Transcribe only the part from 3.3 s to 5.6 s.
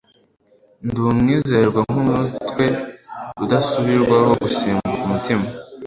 udasubirwaho, gusimbuka umutima